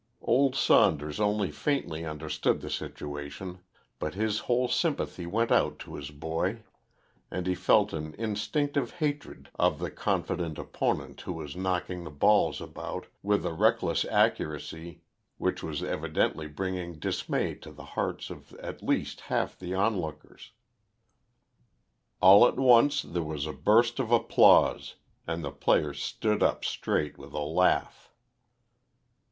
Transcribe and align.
Old 0.23 0.55
Saunders 0.55 1.19
only 1.19 1.51
faintly 1.51 2.05
understood 2.07 2.59
the 2.61 2.71
situation, 2.71 3.59
but 3.99 4.15
his 4.15 4.39
whole 4.49 4.67
sympathy 4.67 5.27
went 5.27 5.51
out 5.51 5.77
to 5.77 5.93
his 5.93 6.09
boy, 6.09 6.63
and 7.29 7.45
he 7.45 7.53
felt 7.53 7.93
an 7.93 8.15
instinctive 8.17 8.93
hatred 8.93 9.51
of 9.59 9.77
the 9.77 9.91
confident 9.91 10.57
opponent 10.57 11.21
who 11.21 11.33
was 11.33 11.55
knocking 11.55 12.03
the 12.03 12.09
balls 12.09 12.59
about 12.59 13.05
with 13.21 13.45
a 13.45 13.53
reckless 13.53 14.03
accuracy 14.05 15.03
which 15.37 15.61
was 15.61 15.83
evidently 15.83 16.47
bringing 16.47 16.97
dismay 16.97 17.53
to 17.53 17.71
the 17.71 17.85
hearts 17.93 18.31
of 18.31 18.55
at 18.55 18.81
least 18.81 19.19
half 19.21 19.59
the 19.59 19.75
onlookers. 19.75 20.49
All 22.19 22.47
at 22.47 22.57
once 22.57 23.03
there 23.03 23.21
was 23.21 23.45
a 23.45 23.53
burst 23.53 23.99
of 23.99 24.11
applause, 24.11 24.95
and 25.27 25.43
the 25.45 25.51
player 25.51 25.93
stood 25.93 26.41
up 26.41 26.65
straight 26.65 27.19
with 27.19 27.33
a 27.33 27.37
laugh. 27.45 28.09